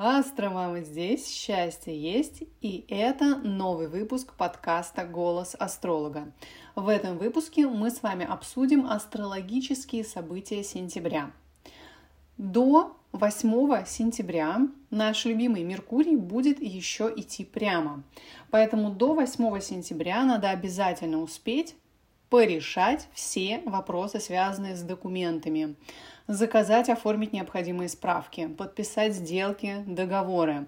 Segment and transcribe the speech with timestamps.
[0.00, 6.30] Астромама здесь, счастье есть, и это новый выпуск подкаста «Голос астролога».
[6.76, 11.32] В этом выпуске мы с вами обсудим астрологические события сентября.
[12.36, 18.04] До 8 сентября наш любимый Меркурий будет еще идти прямо.
[18.52, 21.74] Поэтому до 8 сентября надо обязательно успеть
[22.30, 25.74] порешать все вопросы, связанные с документами,
[26.28, 30.66] заказать, оформить необходимые справки, подписать сделки, договоры,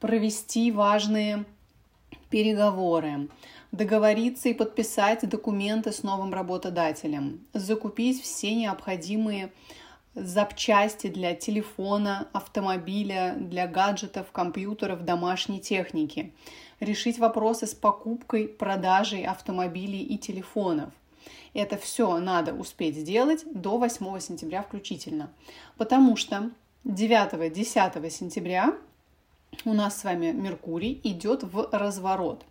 [0.00, 1.44] провести важные
[2.30, 3.28] переговоры,
[3.72, 9.52] договориться и подписать документы с новым работодателем, закупить все необходимые
[10.14, 16.32] запчасти для телефона, автомобиля, для гаджетов, компьютеров, домашней техники,
[16.78, 20.90] решить вопросы с покупкой, продажей автомобилей и телефонов.
[21.54, 25.32] Это все надо успеть сделать до 8 сентября включительно,
[25.78, 26.50] потому что
[26.84, 28.76] 9-10 сентября
[29.64, 32.44] у нас с вами Меркурий идет в разворот.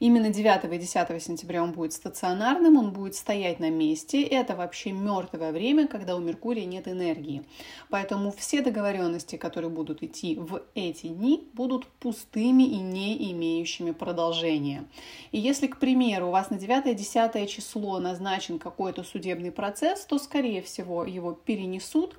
[0.00, 4.22] Именно 9 и 10 сентября он будет стационарным, он будет стоять на месте.
[4.22, 7.42] Это вообще мертвое время, когда у Меркурия нет энергии.
[7.90, 14.84] Поэтому все договоренности, которые будут идти в эти дни, будут пустыми и не имеющими продолжения.
[15.32, 20.62] И если, к примеру, у вас на 9-10 число назначен какой-то судебный процесс, то, скорее
[20.62, 22.14] всего, его перенесут,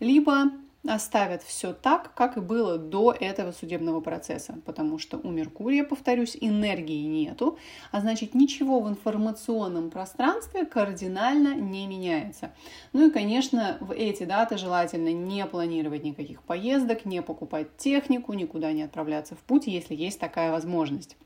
[0.00, 0.52] либо
[0.86, 6.36] оставят все так, как и было до этого судебного процесса, потому что у Меркурия, повторюсь,
[6.40, 7.58] энергии нету,
[7.92, 12.52] а значит ничего в информационном пространстве кардинально не меняется.
[12.92, 18.72] Ну и, конечно, в эти даты желательно не планировать никаких поездок, не покупать технику, никуда
[18.72, 21.16] не отправляться в путь, если есть такая возможность.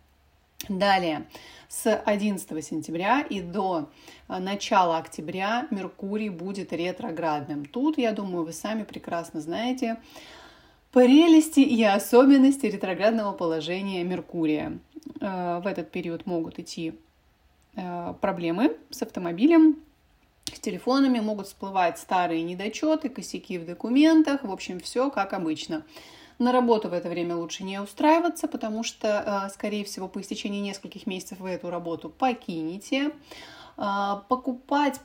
[0.69, 1.27] Далее,
[1.69, 3.89] с 11 сентября и до
[4.28, 7.67] э, начала октября Меркурий будет ретроградным.
[7.67, 9.97] Тут, я думаю, вы сами прекрасно знаете
[10.91, 14.78] прелести и особенности ретроградного положения Меркурия.
[15.20, 16.94] Э, в этот период могут идти
[17.77, 19.76] э, проблемы с автомобилем,
[20.53, 25.84] с телефонами, могут всплывать старые недочеты, косяки в документах, в общем, все как обычно.
[26.38, 30.60] На работу в это время лучше не устраиваться, потому что, э, скорее всего, по истечении
[30.60, 33.12] нескольких месяцев вы эту работу покинете.
[33.78, 35.00] Э, покупать,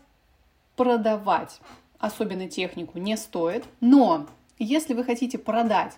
[0.76, 1.62] продавать,
[2.00, 3.66] особенно технику, не стоит.
[3.80, 4.28] Но
[4.60, 5.94] если вы хотите продать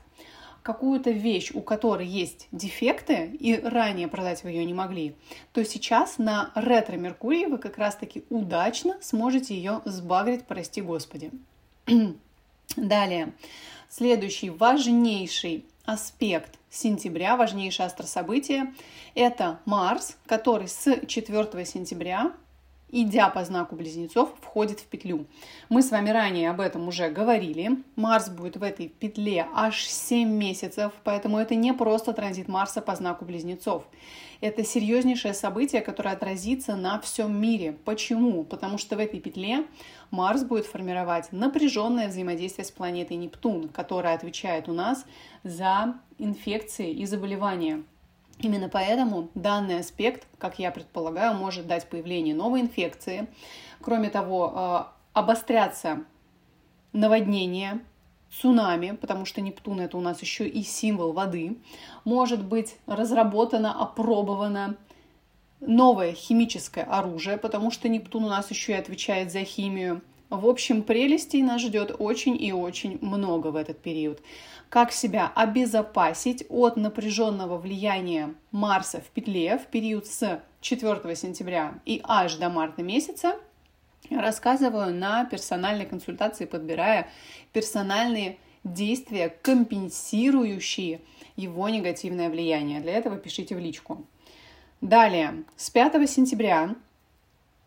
[0.64, 5.16] какую-то вещь, у которой есть дефекты, и ранее продать вы ее не могли,
[5.52, 11.32] то сейчас на ретро-меркурии вы как раз-таки удачно сможете ее сбагрить, прости господи.
[12.78, 13.34] Далее.
[13.96, 18.74] Следующий важнейший аспект сентября, важнейшее астрособытие,
[19.14, 22.34] это Марс, который с 4 сентября
[22.94, 25.26] идя по знаку близнецов, входит в петлю.
[25.68, 27.84] Мы с вами ранее об этом уже говорили.
[27.96, 32.96] Марс будет в этой петле аж 7 месяцев, поэтому это не просто транзит Марса по
[32.96, 33.84] знаку близнецов.
[34.42, 37.76] Это серьезнейшее событие, которое отразится на всем мире.
[37.84, 38.44] Почему?
[38.44, 39.66] Потому что в этой петле
[40.14, 45.08] Марс будет формировать напряженное взаимодействие с планетой Нептун, которая отвечает у нас
[45.44, 47.84] за инфекции и заболевания.
[48.38, 53.28] Именно поэтому данный аспект, как я предполагаю, может дать появление новой инфекции.
[53.82, 56.04] Кроме того, э, обостряться
[56.92, 57.82] наводнения,
[58.40, 61.58] цунами, потому что Нептун это у нас еще и символ воды,
[62.06, 64.78] может быть разработано, опробовано
[65.68, 70.02] новое химическое оружие, потому что Нептун у нас еще и отвечает за химию.
[70.30, 74.20] В общем, прелестей нас ждет очень и очень много в этот период.
[74.70, 82.02] Как себя обезопасить от напряженного влияния Марса в петле в период с 4 сентября и
[82.04, 83.36] аж до марта месяца,
[84.10, 87.10] рассказываю на персональной консультации, подбирая
[87.52, 91.02] персональные действия, компенсирующие
[91.36, 92.82] его негативное влияние.
[92.82, 94.06] Для этого пишите в личку.
[94.84, 96.76] Далее, с 5 сентября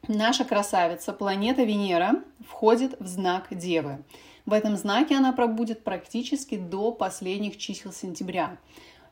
[0.06, 4.04] наша красавица, планета Венера, входит в знак Девы.
[4.44, 8.58] В этом знаке она пробудет практически до последних чисел сентября.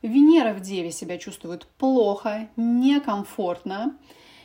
[0.03, 3.97] Венера в Деве себя чувствует плохо, некомфортно,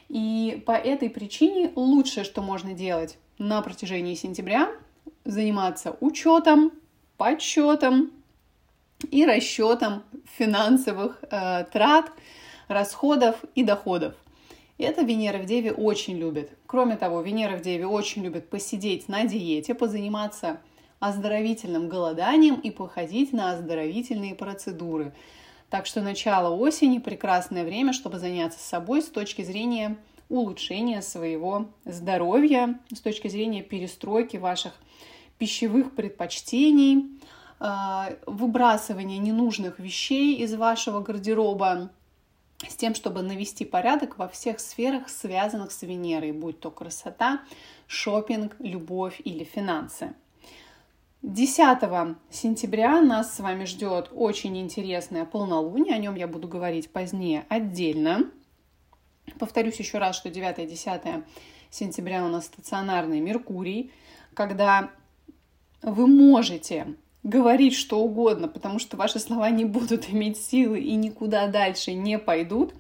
[0.08, 4.70] и по этой причине лучшее, что можно делать на протяжении сентября,
[5.26, 6.72] заниматься учетом,
[7.18, 8.12] подсчетом
[9.12, 10.04] и расчетом
[10.38, 12.14] финансовых э, трат,
[12.70, 14.14] расходов и доходов.
[14.78, 16.52] Это Венера в Деве очень любит.
[16.66, 20.62] Кроме того, Венера в Деве очень любит посидеть на диете, позаниматься
[21.02, 25.14] оздоровительным голоданием и походить на оздоровительные процедуры.
[25.70, 29.98] Так что начало осени– прекрасное время, чтобы заняться собой с точки зрения
[30.30, 34.74] улучшения своего здоровья, с точки зрения перестройки ваших
[35.38, 37.20] пищевых предпочтений,
[37.60, 41.90] а, выбрасывание ненужных вещей из вашего гардероба,
[42.68, 47.42] с тем, чтобы навести порядок во всех сферах, связанных с Венерой, будь то красота,
[47.88, 50.14] шопинг, любовь или финансы.
[51.22, 57.46] 10 сентября нас с вами ждет очень интересное полнолуние, о нем я буду говорить позднее
[57.50, 58.32] отдельно.
[59.38, 61.26] Повторюсь еще раз, что 9 и 10
[61.70, 63.92] сентября у нас стационарный Меркурий,
[64.34, 64.92] когда
[65.82, 71.48] вы можете говорить что угодно, потому что ваши слова не будут иметь силы и никуда
[71.48, 72.74] дальше не пойдут,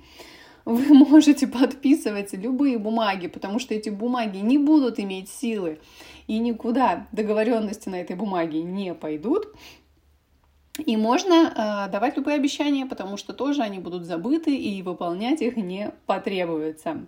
[0.66, 5.80] вы можете подписывать любые бумаги, потому что эти бумаги не будут иметь силы
[6.28, 9.48] и никуда договоренности на этой бумаге не пойдут.
[10.86, 15.58] И можно э, давать любые обещания, потому что тоже они будут забыты и выполнять их
[15.58, 17.06] не потребуется.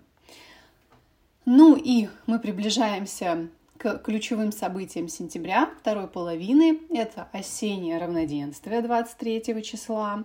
[1.45, 3.47] Ну и мы приближаемся
[3.81, 6.81] к ключевым событиям сентября, второй половины.
[6.91, 10.23] Это осеннее равноденствие 23 числа.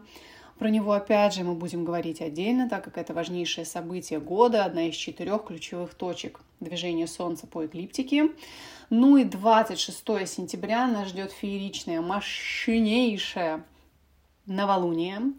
[0.59, 4.89] Про него, опять же, мы будем говорить отдельно, так как это важнейшее событие года, одна
[4.89, 8.31] из четырех ключевых точек движения Солнца по эклиптике.
[8.91, 13.65] Ну и 26 сентября нас ждет фееричное, мощнейшее
[14.45, 15.33] новолуние.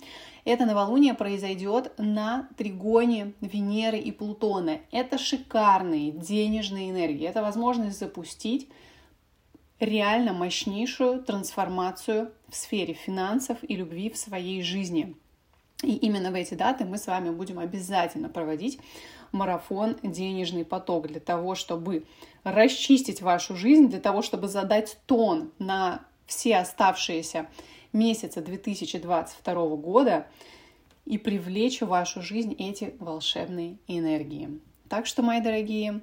[0.47, 4.79] Это новолуние произойдет на тригоне Венеры и Плутона.
[4.91, 7.27] Это шикарные денежные энергии.
[7.27, 8.69] Это возможность запустить
[9.81, 15.17] реально мощнейшую трансформацию в сфере финансов и любви в своей жизни.
[15.83, 18.79] И именно в эти даты мы с вами будем обязательно проводить
[19.33, 22.05] марафон «Денежный поток» для того, чтобы
[22.45, 27.47] расчистить вашу жизнь, для того, чтобы задать тон на все оставшиеся
[27.94, 30.27] месяца 2022 года
[31.06, 34.59] и привлечь в вашу жизнь эти волшебные энергии.
[34.89, 36.01] Так что, мои дорогие,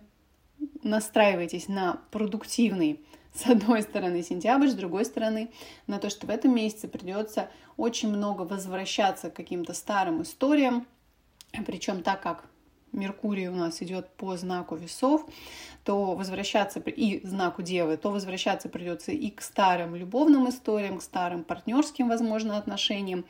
[0.82, 3.00] настраивайтесь на продуктивный,
[3.34, 5.50] с одной стороны, сентябрь, с другой стороны,
[5.86, 10.86] на то, что в этом месяце придется очень много возвращаться к каким-то старым историям,
[11.66, 12.48] причем так как
[12.94, 15.26] Меркурий у нас идет по знаку весов,
[15.84, 21.44] то возвращаться и знаку Девы, то возвращаться придется и к старым любовным историям, к старым
[21.44, 23.24] партнерским, возможно, отношениям.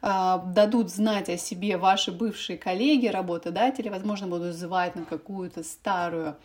[0.00, 6.36] А, дадут знать о себе ваши бывшие коллеги, работодатели, возможно, будут звать на какую-то старую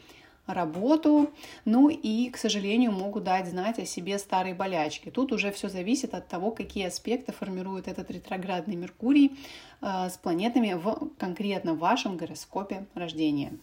[0.47, 1.29] работу,
[1.65, 5.09] ну и, к сожалению, могут дать знать о себе старые болячки.
[5.09, 9.37] Тут уже все зависит от того, какие аспекты формирует этот ретроградный Меркурий
[9.81, 13.53] э, с планетами в конкретно вашем гороскопе рождения.